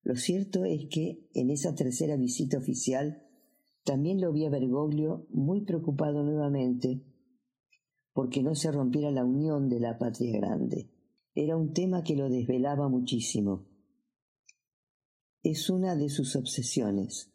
Lo 0.03 0.15
cierto 0.15 0.65
es 0.65 0.87
que 0.89 1.29
en 1.33 1.51
esa 1.51 1.75
tercera 1.75 2.15
visita 2.15 2.57
oficial 2.57 3.23
también 3.83 4.21
lo 4.21 4.31
vi 4.31 4.45
a 4.45 4.49
Bergoglio 4.49 5.27
muy 5.29 5.61
preocupado 5.65 6.23
nuevamente 6.23 7.03
porque 8.13 8.43
no 8.43 8.55
se 8.55 8.71
rompiera 8.71 9.11
la 9.11 9.25
unión 9.25 9.69
de 9.69 9.79
la 9.79 9.97
patria 9.97 10.37
grande. 10.39 10.91
Era 11.33 11.55
un 11.55 11.73
tema 11.73 12.03
que 12.03 12.15
lo 12.15 12.29
desvelaba 12.29 12.89
muchísimo. 12.89 13.70
Es 15.43 15.71
una 15.71 15.95
de 15.95 16.09
sus 16.09 16.35
obsesiones, 16.35 17.31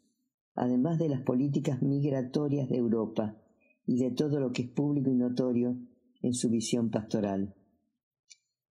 además 0.54 0.98
de 0.98 1.08
las 1.08 1.22
políticas 1.22 1.82
migratorias 1.82 2.68
de 2.68 2.76
Europa 2.76 3.36
y 3.84 3.98
de 3.98 4.12
todo 4.12 4.38
lo 4.38 4.52
que 4.52 4.62
es 4.62 4.68
público 4.70 5.10
y 5.10 5.16
notorio 5.16 5.76
en 6.22 6.32
su 6.32 6.48
visión 6.48 6.90
pastoral. 6.90 7.56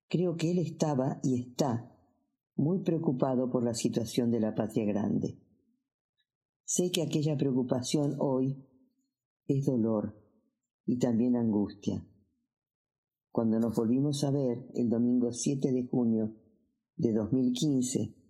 Creo 0.08 0.38
que 0.38 0.51
él 0.51 0.60
estaba 0.60 1.20
y 1.22 1.42
está 1.42 1.92
muy 2.56 2.80
preocupado 2.80 3.50
por 3.50 3.65
la 3.65 3.74
situación 3.74 4.32
de 4.32 4.39
la 4.39 4.56
patria 4.56 4.86
grande. 4.86 5.38
Sé 6.63 6.89
que 6.92 7.04
aquella 7.04 7.36
preocupación 7.36 8.15
hoy 8.20 8.65
es 9.48 9.65
dolor 9.65 10.15
y 10.86 10.98
también 10.98 11.36
angustia. 11.36 12.08
Cuando 13.32 13.60
nos 13.60 13.75
volvimos 13.75 14.24
a 14.24 14.32
ver 14.32 14.65
el 14.75 14.89
domingo 14.89 15.34
7 15.34 15.74
de 15.74 15.88
junio 15.88 16.34
de 16.96 17.12
2015, 17.12 18.25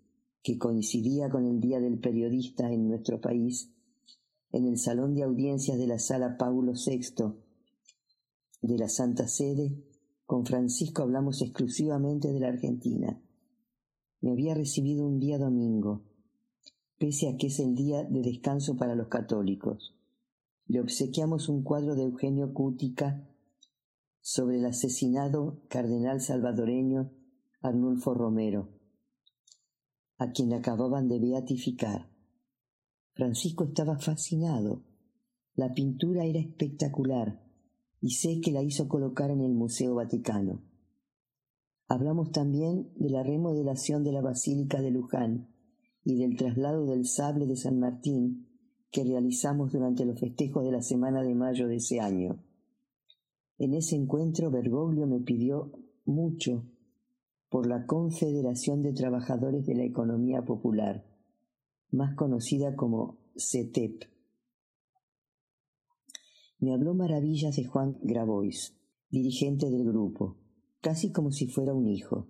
que 0.46 0.60
coincidía 0.60 1.28
con 1.28 1.48
el 1.48 1.60
Día 1.60 1.80
del 1.80 1.98
Periodista 1.98 2.72
en 2.72 2.88
nuestro 2.88 3.20
país, 3.20 3.74
en 4.52 4.68
el 4.68 4.78
Salón 4.78 5.16
de 5.16 5.24
Audiencias 5.24 5.80
de 5.80 5.88
la 5.88 5.98
Sala 5.98 6.38
Paulo 6.38 6.74
VI 6.74 7.34
de 8.62 8.78
la 8.78 8.88
Santa 8.88 9.28
Sede, 9.28 9.84
con 10.28 10.46
Francisco 10.46 11.02
hablamos 11.02 11.42
exclusivamente 11.42 12.32
de 12.32 12.40
la 12.40 12.50
Argentina. 12.50 13.20
Me 14.22 14.34
había 14.34 14.54
recibido 14.54 15.08
un 15.08 15.20
día 15.20 15.40
domingo, 15.40 16.04
pese 17.00 17.28
a 17.28 17.38
que 17.38 17.48
es 17.48 17.60
el 17.60 17.74
día 17.74 18.04
de 18.04 18.22
descanso 18.22 18.78
para 18.78 18.94
los 18.94 19.08
católicos. 19.08 19.96
Le 20.68 20.80
obsequiamos 20.80 21.50
un 21.50 21.64
cuadro 21.64 21.96
de 21.96 22.04
Eugenio 22.04 22.54
Cútica 22.54 23.28
sobre 24.22 24.60
el 24.60 24.66
asesinado 24.68 25.64
cardenal 25.70 26.22
salvadoreño 26.22 27.12
Arnulfo 27.62 28.14
Romero, 28.14 28.75
a 30.18 30.32
quien 30.32 30.54
acababan 30.54 31.08
de 31.08 31.20
beatificar. 31.20 32.10
Francisco 33.14 33.64
estaba 33.66 33.98
fascinado. 33.98 34.84
La 35.56 35.74
pintura 35.74 36.26
era 36.26 36.40
espectacular 36.40 37.42
y 38.02 38.12
sé 38.12 38.42
que 38.42 38.52
la 38.52 38.62
hizo 38.62 38.88
colocar 38.88 39.32
en 39.32 39.42
el 39.42 39.54
Museo 39.54 39.96
Vaticano. 39.96 40.62
Hablamos 41.88 42.32
también 42.32 42.92
de 42.96 43.10
la 43.10 43.24
remodelación 43.24 44.04
de 44.04 44.12
la 44.12 44.22
Basílica 44.22 44.82
de 44.82 44.92
Luján 44.92 45.50
y 46.04 46.18
del 46.18 46.36
traslado 46.36 46.86
del 46.86 47.06
sable 47.06 47.46
de 47.46 47.56
San 47.56 47.80
Martín 47.80 48.48
que 48.92 49.04
realizamos 49.04 49.72
durante 49.72 50.06
los 50.06 50.20
festejos 50.20 50.64
de 50.64 50.72
la 50.72 50.82
semana 50.82 51.22
de 51.22 51.36
mayo 51.36 51.68
de 51.68 51.78
ese 51.78 52.00
año. 52.00 52.44
En 53.58 53.74
ese 53.74 53.96
encuentro 53.96 54.52
Bergoglio 54.52 55.08
me 55.08 55.20
pidió 55.20 55.72
mucho 56.06 56.66
por 57.56 57.68
la 57.68 57.86
Confederación 57.86 58.82
de 58.82 58.92
Trabajadores 58.92 59.66
de 59.66 59.76
la 59.76 59.86
Economía 59.86 60.42
Popular, 60.42 61.06
más 61.90 62.14
conocida 62.14 62.76
como 62.76 63.18
CETEP 63.38 64.04
me 66.60 66.74
habló 66.74 66.94
maravillas 66.96 67.56
de 67.56 67.64
Juan 67.64 67.98
Grabois, 68.02 68.78
dirigente 69.10 69.70
del 69.70 69.86
grupo, 69.86 70.36
casi 70.82 71.14
como 71.14 71.32
si 71.32 71.48
fuera 71.48 71.74
un 71.74 71.88
hijo. 71.88 72.28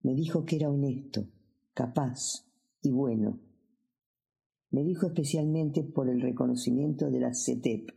Me 0.00 0.14
dijo 0.14 0.46
que 0.46 0.56
era 0.56 0.70
honesto, 0.70 1.28
capaz 1.74 2.48
y 2.80 2.90
bueno. 2.90 3.40
Me 4.70 4.84
dijo 4.84 5.08
especialmente 5.08 5.82
por 5.84 6.08
el 6.08 6.22
reconocimiento 6.22 7.10
de 7.10 7.20
la 7.20 7.34
CETEP. 7.34 7.90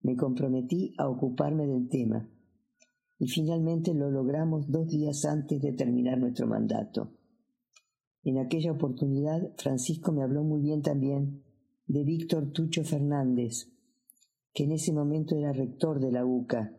Me 0.00 0.16
comprometí 0.16 0.94
a 0.98 1.08
ocuparme 1.08 1.68
del 1.68 1.88
tema 1.88 2.28
y 3.18 3.28
finalmente 3.28 3.94
lo 3.94 4.10
logramos 4.10 4.70
dos 4.70 4.88
días 4.88 5.24
antes 5.24 5.60
de 5.62 5.72
terminar 5.72 6.18
nuestro 6.18 6.46
mandato. 6.46 7.12
En 8.22 8.38
aquella 8.38 8.72
oportunidad 8.72 9.52
Francisco 9.56 10.12
me 10.12 10.22
habló 10.22 10.42
muy 10.42 10.60
bien 10.60 10.82
también 10.82 11.42
de 11.86 12.04
Víctor 12.04 12.50
Tucho 12.52 12.82
Fernández, 12.82 13.72
que 14.52 14.64
en 14.64 14.72
ese 14.72 14.92
momento 14.92 15.36
era 15.36 15.52
rector 15.52 16.00
de 16.00 16.10
la 16.10 16.26
UCA, 16.26 16.76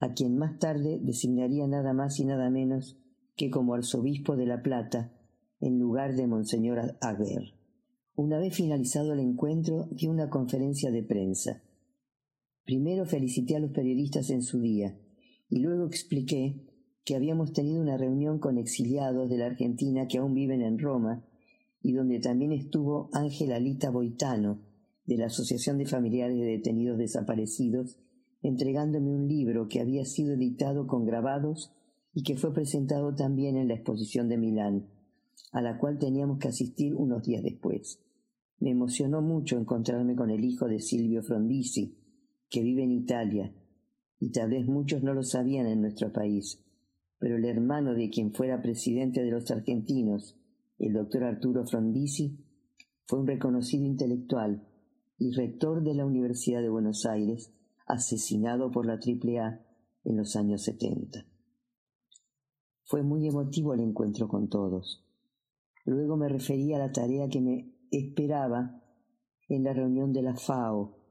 a 0.00 0.12
quien 0.14 0.36
más 0.36 0.58
tarde 0.58 1.00
designaría 1.02 1.66
nada 1.66 1.92
más 1.92 2.18
y 2.18 2.24
nada 2.24 2.50
menos 2.50 2.98
que 3.36 3.50
como 3.50 3.74
arzobispo 3.74 4.36
de 4.36 4.46
La 4.46 4.62
Plata, 4.62 5.12
en 5.60 5.78
lugar 5.78 6.14
de 6.14 6.26
Monseñor 6.26 6.96
Aguer. 7.00 7.54
Una 8.14 8.38
vez 8.38 8.54
finalizado 8.54 9.12
el 9.12 9.20
encuentro, 9.20 9.88
di 9.90 10.06
una 10.06 10.30
conferencia 10.30 10.90
de 10.90 11.02
prensa. 11.02 11.62
Primero 12.64 13.06
felicité 13.06 13.56
a 13.56 13.60
los 13.60 13.72
periodistas 13.72 14.30
en 14.30 14.42
su 14.42 14.60
día, 14.60 14.96
y 15.54 15.60
luego 15.60 15.86
expliqué 15.86 16.56
que 17.04 17.14
habíamos 17.14 17.52
tenido 17.52 17.80
una 17.80 17.96
reunión 17.96 18.40
con 18.40 18.58
exiliados 18.58 19.30
de 19.30 19.38
la 19.38 19.46
Argentina 19.46 20.08
que 20.08 20.18
aún 20.18 20.34
viven 20.34 20.62
en 20.62 20.80
Roma, 20.80 21.24
y 21.80 21.92
donde 21.92 22.18
también 22.18 22.50
estuvo 22.50 23.08
Ángel 23.12 23.52
Alita 23.52 23.90
Boitano, 23.90 24.58
de 25.06 25.16
la 25.16 25.26
Asociación 25.26 25.78
de 25.78 25.86
Familiares 25.86 26.36
de 26.36 26.44
Detenidos 26.44 26.98
Desaparecidos, 26.98 28.00
entregándome 28.42 29.14
un 29.14 29.28
libro 29.28 29.68
que 29.68 29.78
había 29.78 30.04
sido 30.04 30.32
editado 30.34 30.88
con 30.88 31.04
grabados 31.04 31.72
y 32.12 32.24
que 32.24 32.36
fue 32.36 32.52
presentado 32.52 33.14
también 33.14 33.56
en 33.56 33.68
la 33.68 33.74
exposición 33.74 34.28
de 34.28 34.38
Milán, 34.38 34.88
a 35.52 35.62
la 35.62 35.78
cual 35.78 36.00
teníamos 36.00 36.40
que 36.40 36.48
asistir 36.48 36.96
unos 36.96 37.22
días 37.22 37.44
después. 37.44 38.00
Me 38.58 38.70
emocionó 38.70 39.22
mucho 39.22 39.56
encontrarme 39.56 40.16
con 40.16 40.30
el 40.30 40.44
hijo 40.44 40.66
de 40.66 40.80
Silvio 40.80 41.22
Frondizi, 41.22 41.96
que 42.50 42.60
vive 42.60 42.82
en 42.82 42.90
Italia, 42.90 43.54
y 44.24 44.30
tal 44.30 44.48
vez 44.48 44.66
muchos 44.66 45.02
no 45.02 45.12
lo 45.12 45.22
sabían 45.22 45.66
en 45.66 45.82
nuestro 45.82 46.10
país, 46.10 46.58
pero 47.18 47.36
el 47.36 47.44
hermano 47.44 47.92
de 47.92 48.08
quien 48.08 48.32
fuera 48.32 48.62
presidente 48.62 49.22
de 49.22 49.30
los 49.30 49.50
argentinos, 49.50 50.40
el 50.78 50.94
doctor 50.94 51.24
Arturo 51.24 51.66
Frondizi, 51.66 52.42
fue 53.04 53.20
un 53.20 53.26
reconocido 53.26 53.84
intelectual 53.84 54.66
y 55.18 55.32
rector 55.32 55.84
de 55.84 55.94
la 55.94 56.06
Universidad 56.06 56.62
de 56.62 56.70
Buenos 56.70 57.04
Aires, 57.04 57.52
asesinado 57.86 58.70
por 58.70 58.86
la 58.86 58.94
AAA 58.94 59.60
en 60.04 60.16
los 60.16 60.36
años 60.36 60.62
70. 60.62 61.26
Fue 62.84 63.02
muy 63.02 63.28
emotivo 63.28 63.74
el 63.74 63.80
encuentro 63.80 64.26
con 64.26 64.48
todos. 64.48 65.04
Luego 65.84 66.16
me 66.16 66.30
referí 66.30 66.72
a 66.72 66.78
la 66.78 66.92
tarea 66.92 67.28
que 67.28 67.42
me 67.42 67.74
esperaba 67.90 68.82
en 69.50 69.64
la 69.64 69.74
reunión 69.74 70.14
de 70.14 70.22
la 70.22 70.34
FAO, 70.34 71.03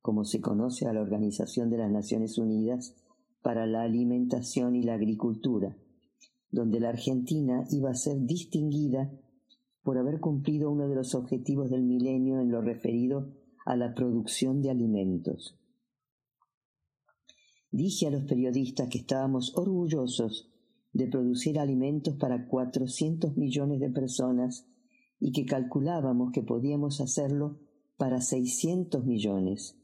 como 0.00 0.24
se 0.24 0.40
conoce 0.40 0.86
a 0.86 0.92
la 0.92 1.02
Organización 1.02 1.70
de 1.70 1.78
las 1.78 1.90
Naciones 1.90 2.38
Unidas 2.38 2.94
para 3.42 3.66
la 3.66 3.82
Alimentación 3.82 4.76
y 4.76 4.82
la 4.82 4.94
Agricultura, 4.94 5.76
donde 6.50 6.80
la 6.80 6.90
Argentina 6.90 7.64
iba 7.70 7.90
a 7.90 7.94
ser 7.94 8.20
distinguida 8.20 9.10
por 9.82 9.98
haber 9.98 10.20
cumplido 10.20 10.70
uno 10.70 10.88
de 10.88 10.94
los 10.94 11.14
objetivos 11.14 11.70
del 11.70 11.82
milenio 11.82 12.40
en 12.40 12.50
lo 12.50 12.60
referido 12.60 13.32
a 13.64 13.76
la 13.76 13.94
producción 13.94 14.62
de 14.62 14.70
alimentos. 14.70 15.58
Dije 17.70 18.08
a 18.08 18.10
los 18.10 18.24
periodistas 18.24 18.88
que 18.88 18.98
estábamos 18.98 19.56
orgullosos 19.56 20.50
de 20.92 21.06
producir 21.06 21.58
alimentos 21.58 22.16
para 22.16 22.48
400 22.48 23.36
millones 23.36 23.78
de 23.80 23.90
personas 23.90 24.66
y 25.20 25.32
que 25.32 25.44
calculábamos 25.44 26.32
que 26.32 26.42
podíamos 26.42 27.00
hacerlo 27.00 27.60
para 27.96 28.20
600 28.20 29.04
millones, 29.04 29.79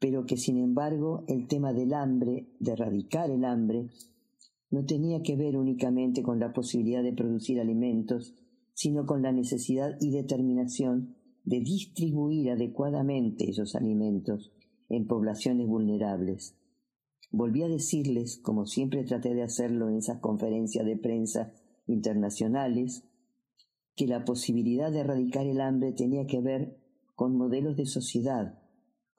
pero 0.00 0.26
que 0.26 0.36
sin 0.36 0.56
embargo 0.58 1.24
el 1.28 1.46
tema 1.46 1.72
del 1.72 1.92
hambre, 1.94 2.48
de 2.58 2.72
erradicar 2.72 3.30
el 3.30 3.44
hambre, 3.44 3.86
no 4.70 4.84
tenía 4.86 5.22
que 5.22 5.36
ver 5.36 5.56
únicamente 5.56 6.22
con 6.22 6.40
la 6.40 6.52
posibilidad 6.52 7.02
de 7.02 7.12
producir 7.12 7.60
alimentos, 7.60 8.34
sino 8.72 9.04
con 9.04 9.22
la 9.22 9.30
necesidad 9.30 9.96
y 10.00 10.10
determinación 10.10 11.16
de 11.44 11.60
distribuir 11.60 12.50
adecuadamente 12.50 13.50
esos 13.50 13.74
alimentos 13.74 14.52
en 14.88 15.06
poblaciones 15.06 15.66
vulnerables. 15.66 16.56
Volví 17.30 17.62
a 17.62 17.68
decirles, 17.68 18.38
como 18.38 18.66
siempre 18.66 19.04
traté 19.04 19.34
de 19.34 19.42
hacerlo 19.42 19.88
en 19.88 19.96
esas 19.96 20.20
conferencias 20.20 20.86
de 20.86 20.96
prensa 20.96 21.52
internacionales, 21.86 23.04
que 23.96 24.06
la 24.06 24.24
posibilidad 24.24 24.90
de 24.90 25.00
erradicar 25.00 25.46
el 25.46 25.60
hambre 25.60 25.92
tenía 25.92 26.26
que 26.26 26.40
ver 26.40 26.78
con 27.14 27.36
modelos 27.36 27.76
de 27.76 27.86
sociedad, 27.86 28.59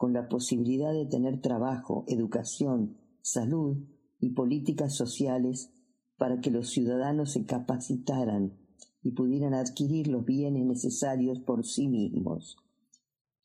con 0.01 0.13
la 0.13 0.27
posibilidad 0.27 0.91
de 0.93 1.05
tener 1.05 1.41
trabajo, 1.41 2.05
educación, 2.07 2.97
salud 3.21 3.77
y 4.19 4.31
políticas 4.31 4.95
sociales 4.95 5.71
para 6.17 6.41
que 6.41 6.49
los 6.49 6.71
ciudadanos 6.71 7.33
se 7.33 7.45
capacitaran 7.45 8.57
y 9.03 9.11
pudieran 9.11 9.53
adquirir 9.53 10.07
los 10.07 10.25
bienes 10.25 10.65
necesarios 10.65 11.39
por 11.41 11.67
sí 11.67 11.87
mismos. 11.87 12.57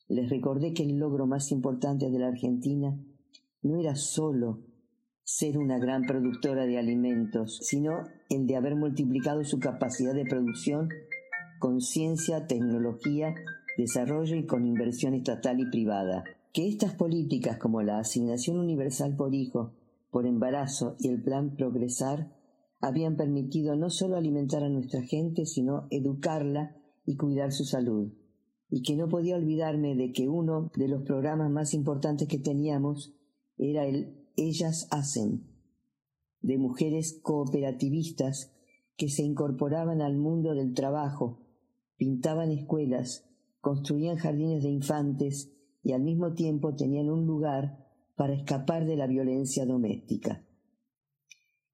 Les 0.07 0.31
recordé 0.31 0.73
que 0.73 0.81
el 0.81 0.97
logro 0.97 1.27
más 1.27 1.51
importante 1.51 2.09
de 2.09 2.17
la 2.17 2.29
Argentina 2.29 2.99
no 3.61 3.79
era 3.79 3.95
sólo 3.95 4.63
ser 5.23 5.59
una 5.59 5.77
gran 5.77 6.07
productora 6.07 6.65
de 6.65 6.79
alimentos, 6.79 7.59
sino 7.61 7.99
el 8.31 8.47
de 8.47 8.55
haber 8.55 8.75
multiplicado 8.75 9.43
su 9.43 9.59
capacidad 9.59 10.15
de 10.15 10.25
producción 10.25 10.89
con 11.59 11.81
ciencia, 11.81 12.47
tecnología, 12.47 13.35
desarrollo 13.77 14.35
y 14.35 14.47
con 14.47 14.65
inversión 14.65 15.13
estatal 15.13 15.59
y 15.59 15.69
privada. 15.69 16.23
Que 16.57 16.67
estas 16.67 16.95
políticas 16.95 17.59
como 17.59 17.83
la 17.83 17.99
asignación 17.99 18.57
universal 18.57 19.15
por 19.15 19.35
hijo, 19.35 19.75
por 20.09 20.25
embarazo 20.25 20.95
y 20.97 21.09
el 21.09 21.21
plan 21.21 21.55
Progresar 21.55 22.35
habían 22.81 23.15
permitido 23.15 23.75
no 23.75 23.91
solo 23.91 24.17
alimentar 24.17 24.63
a 24.63 24.69
nuestra 24.69 25.03
gente, 25.03 25.45
sino 25.45 25.85
educarla 25.91 26.75
y 27.05 27.15
cuidar 27.15 27.51
su 27.51 27.63
salud. 27.63 28.11
Y 28.71 28.81
que 28.81 28.95
no 28.95 29.07
podía 29.07 29.35
olvidarme 29.35 29.95
de 29.95 30.11
que 30.11 30.29
uno 30.29 30.71
de 30.75 30.87
los 30.87 31.03
programas 31.03 31.51
más 31.51 31.75
importantes 31.75 32.27
que 32.27 32.39
teníamos 32.39 33.13
era 33.59 33.85
el 33.85 34.27
Ellas 34.35 34.87
Hacen, 34.89 35.45
de 36.41 36.57
mujeres 36.57 37.19
cooperativistas 37.21 38.51
que 38.95 39.09
se 39.09 39.21
incorporaban 39.21 40.01
al 40.01 40.17
mundo 40.17 40.55
del 40.55 40.73
trabajo, 40.73 41.37
pintaban 41.97 42.49
escuelas, 42.49 43.29
construían 43.61 44.17
jardines 44.17 44.63
de 44.63 44.69
infantes 44.69 45.53
y 45.83 45.93
al 45.93 46.01
mismo 46.01 46.33
tiempo 46.33 46.75
tenían 46.75 47.09
un 47.09 47.25
lugar 47.25 47.87
para 48.15 48.33
escapar 48.33 48.85
de 48.85 48.97
la 48.97 49.07
violencia 49.07 49.65
doméstica. 49.65 50.43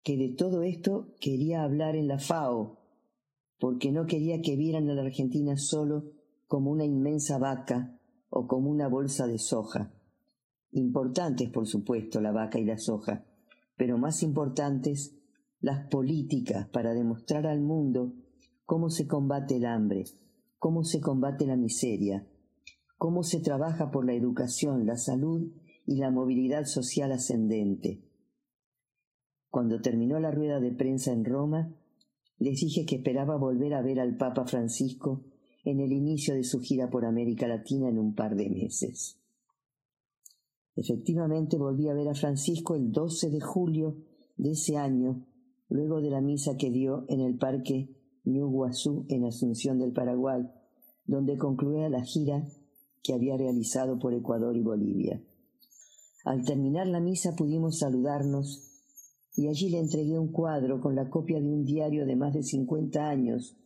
Que 0.03 0.17
de 0.17 0.29
todo 0.29 0.63
esto 0.63 1.13
quería 1.19 1.63
hablar 1.63 1.95
en 1.95 2.07
la 2.07 2.19
FAO, 2.19 2.79
porque 3.59 3.91
no 3.91 4.05
quería 4.05 4.41
que 4.41 4.57
vieran 4.57 4.89
a 4.89 4.93
la 4.93 5.03
Argentina 5.03 5.55
solo 5.55 6.11
como 6.47 6.69
una 6.69 6.83
inmensa 6.83 7.37
vaca 7.37 7.97
o 8.29 8.45
como 8.45 8.69
una 8.69 8.87
bolsa 8.87 9.25
de 9.25 9.39
soja. 9.39 9.93
Importantes, 10.71 11.49
por 11.49 11.65
supuesto, 11.67 12.19
la 12.19 12.31
vaca 12.31 12.59
y 12.59 12.65
la 12.65 12.77
soja, 12.77 13.25
pero 13.77 13.97
más 13.97 14.21
importantes 14.21 15.15
las 15.61 15.87
políticas 15.87 16.67
para 16.67 16.93
demostrar 16.93 17.47
al 17.47 17.61
mundo 17.61 18.13
cómo 18.65 18.89
se 18.89 19.07
combate 19.07 19.55
el 19.55 19.65
hambre, 19.65 20.03
cómo 20.59 20.83
se 20.83 20.99
combate 20.99 21.45
la 21.45 21.55
miseria, 21.55 22.27
cómo 23.03 23.23
se 23.23 23.41
trabaja 23.41 23.91
por 23.91 24.05
la 24.05 24.13
educación, 24.13 24.85
la 24.85 24.95
salud 24.95 25.51
y 25.85 25.97
la 25.97 26.09
movilidad 26.09 26.63
social 26.63 27.11
ascendente. 27.11 28.01
Cuando 29.49 29.81
terminó 29.81 30.21
la 30.21 30.31
rueda 30.31 30.61
de 30.61 30.71
prensa 30.71 31.11
en 31.11 31.25
Roma, 31.25 31.75
les 32.37 32.61
dije 32.61 32.85
que 32.85 32.95
esperaba 32.95 33.35
volver 33.35 33.73
a 33.73 33.81
ver 33.81 33.99
al 33.99 34.15
Papa 34.15 34.45
Francisco 34.45 35.25
en 35.65 35.81
el 35.81 35.91
inicio 35.91 36.33
de 36.33 36.45
su 36.45 36.61
gira 36.61 36.89
por 36.89 37.03
América 37.03 37.45
Latina 37.45 37.89
en 37.89 37.99
un 37.99 38.15
par 38.15 38.37
de 38.37 38.49
meses. 38.49 39.19
Efectivamente 40.77 41.57
volví 41.57 41.89
a 41.89 41.93
ver 41.93 42.07
a 42.07 42.15
Francisco 42.15 42.73
el 42.73 42.93
12 42.93 43.31
de 43.31 43.41
julio 43.41 43.97
de 44.37 44.51
ese 44.51 44.77
año, 44.77 45.27
luego 45.67 45.99
de 45.99 46.09
la 46.09 46.21
misa 46.21 46.55
que 46.55 46.71
dio 46.71 47.03
en 47.09 47.19
el 47.19 47.37
Parque 47.37 47.89
Ñuguazú 48.23 49.05
en 49.09 49.25
Asunción 49.25 49.77
del 49.77 49.91
Paraguay, 49.91 50.49
donde 51.05 51.37
concluía 51.37 51.89
la 51.89 52.01
gira 52.01 52.47
que 53.03 53.13
había 53.13 53.37
realizado 53.37 53.99
por 53.99 54.13
Ecuador 54.13 54.55
y 54.55 54.63
Bolivia. 54.63 55.21
Al 56.23 56.43
terminar 56.45 56.87
la 56.87 57.01
misa 57.01 57.35
pudimos 57.35 57.79
saludarnos 57.79 58.69
y 59.35 59.47
allí 59.47 59.69
le 59.69 59.79
entregué 59.79 60.17
un 60.17 60.31
cuadro 60.31 60.79
con 60.79 60.95
la 60.95 61.09
copia 61.09 61.39
de 61.39 61.51
un 61.51 61.65
diario 61.65 62.05
de 62.05 62.15
más 62.15 62.33
de 62.33 62.43
cincuenta 62.43 63.09
años 63.09 63.57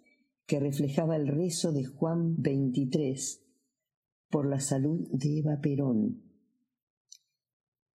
que 0.48 0.60
reflejaba 0.60 1.18
el 1.18 1.28
rezo 1.28 1.72
de 1.72 1.86
Juan 1.86 2.38
XXIII 2.38 3.46
por 4.30 4.48
la 4.48 4.60
salud 4.60 5.08
de 5.12 5.40
Eva 5.40 5.60
Perón. 5.62 6.24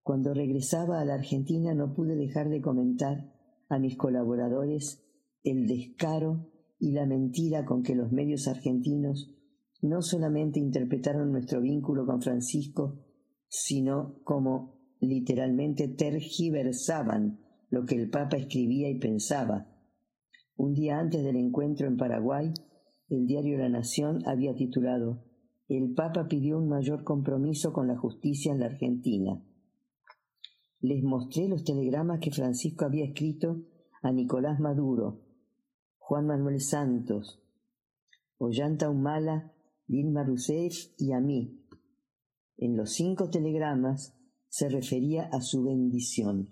Cuando 0.04 0.34
regresaba 0.34 1.00
a 1.00 1.06
la 1.06 1.16
Argentina 1.16 1.74
no 1.74 1.94
pude 1.94 2.16
dejar 2.16 2.50
de 2.50 2.62
comentar 2.62 3.32
a 3.70 3.80
mis 3.80 3.98
colaboradores 3.98 5.02
el 5.44 5.66
descaro 5.66 6.52
y 6.78 6.92
la 6.92 7.06
mentira 7.06 7.66
con 7.66 7.84
que 7.84 7.96
los 7.96 8.12
medios 8.12 8.48
argentinos 8.48 9.34
no 9.82 10.02
solamente 10.02 10.60
interpretaron 10.60 11.32
nuestro 11.32 11.62
vínculo 11.62 12.06
con 12.06 12.22
Francisco, 12.22 13.00
sino 13.48 14.22
como 14.24 14.80
literalmente 15.00 15.88
tergiversaban 15.88 17.40
lo 17.70 17.86
que 17.86 17.96
el 17.96 18.10
Papa 18.10 18.38
escribía 18.38 18.90
y 18.90 19.00
pensaba. 19.00 19.68
Un 20.56 20.74
día 20.74 21.00
antes 21.00 21.24
del 21.24 21.36
encuentro 21.36 21.88
en 21.88 21.98
Paraguay, 21.98 22.54
el 23.10 23.26
diario 23.26 23.58
La 23.58 23.70
Nación 23.70 24.20
había 24.26 24.54
titulado 24.54 25.24
El 25.68 25.94
Papa 25.94 26.28
pidió 26.28 26.60
un 26.60 26.70
mayor 26.70 27.04
compromiso 27.04 27.74
con 27.74 27.88
la 27.88 27.98
justicia 27.98 28.52
en 28.52 28.60
la 28.60 28.68
Argentina. 28.68 29.42
Les 30.80 31.04
mostré 31.04 31.48
los 31.48 31.64
telegramas 31.64 32.20
que 32.20 32.32
Francisco 32.32 32.86
había 32.86 33.06
escrito 33.06 33.64
a 34.04 34.12
Nicolás 34.12 34.60
Maduro, 34.60 35.22
Juan 35.98 36.28
Manuel 36.28 36.60
Santos, 36.60 37.42
Ollanta 38.38 38.90
Humala, 38.90 39.54
Dilma 39.92 40.24
Rousseff 40.24 40.94
y 40.98 41.12
a 41.12 41.20
mí. 41.20 41.60
En 42.56 42.78
los 42.78 42.94
cinco 42.94 43.30
telegramas 43.30 44.16
se 44.48 44.70
refería 44.70 45.26
a 45.26 45.42
su 45.42 45.64
bendición, 45.64 46.48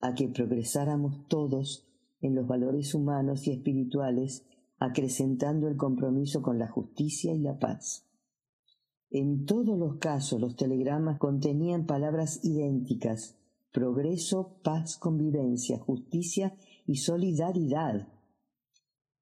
a 0.00 0.14
que 0.14 0.28
progresáramos 0.28 1.28
todos 1.28 1.86
en 2.20 2.34
los 2.34 2.48
valores 2.48 2.92
humanos 2.92 3.46
y 3.46 3.52
espirituales, 3.52 4.44
acrecentando 4.78 5.68
el 5.68 5.76
compromiso 5.76 6.42
con 6.42 6.58
la 6.58 6.66
justicia 6.66 7.32
y 7.32 7.38
la 7.38 7.60
paz. 7.60 8.04
En 9.10 9.46
todos 9.46 9.78
los 9.78 9.98
casos 9.98 10.40
los 10.40 10.56
telegramas 10.56 11.20
contenían 11.20 11.86
palabras 11.86 12.44
idénticas 12.44 13.38
progreso, 13.70 14.58
paz, 14.64 14.96
convivencia, 14.98 15.78
justicia 15.78 16.56
y 16.84 16.96
solidaridad 16.96 18.08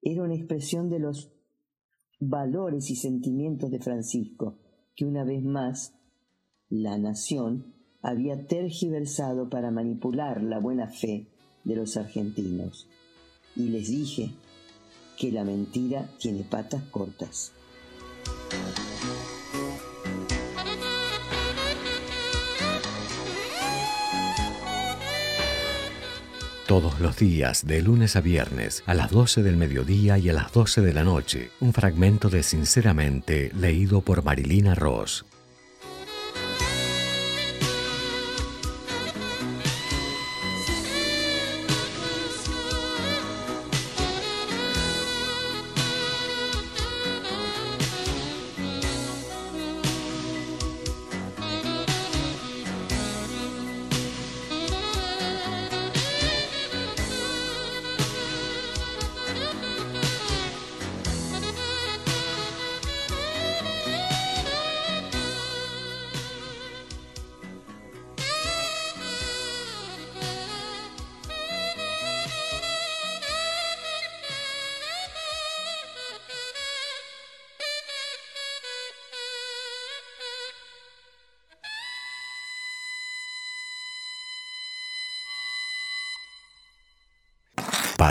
era 0.03 0.25
una 0.25 0.35
expresión 0.35 0.89
de 0.91 0.99
los 0.99 1.33
valores 2.25 2.89
y 2.91 2.97
sentimientos 2.97 3.71
de 3.71 3.81
Francisco, 3.81 4.57
que 4.95 5.05
una 5.05 5.25
vez 5.25 5.43
más 5.43 5.95
la 6.69 6.97
nación 6.97 7.75
había 8.01 8.47
tergiversado 8.47 9.51
para 9.51 9.73
manipular 9.73 10.41
la 10.43 10.61
buena 10.61 10.87
fe 10.89 11.27
de 11.65 11.77
los 11.77 11.97
argentinos. 11.97 12.89
Y 13.57 13.69
les 13.69 13.89
dije 13.89 14.31
que 15.19 15.33
la 15.33 15.45
mentira 15.45 16.09
tiene 16.21 16.45
patas 16.45 16.85
cortas. 16.85 17.53
Todos 26.73 27.01
los 27.01 27.19
días, 27.19 27.67
de 27.67 27.83
lunes 27.83 28.17
a 28.17 28.23
viernes, 28.23 28.83
a 28.87 28.95
las 28.95 29.11
12 29.11 29.43
del 29.43 29.59
mediodía 29.59 30.17
y 30.17 30.31
a 30.31 30.33
las 30.33 30.53
12 30.53 30.81
de 30.81 30.95
la 30.95 31.05
noche, 31.05 31.51
un 31.61 31.75
fragmento 31.75 32.31
de 32.31 32.43
Sinceramente 32.43 33.53
leído 33.55 34.01
por 34.01 34.25
Marilina 34.25 34.75
Ross. 34.75 35.27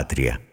Patria. 0.02 0.40